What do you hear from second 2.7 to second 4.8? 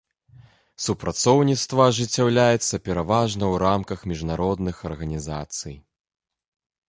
пераважна ў рамках міжнародных